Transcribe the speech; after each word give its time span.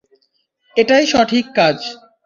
এটাই 0.75 1.05
সঠিক 1.13 1.45
কাজ। 1.55 1.77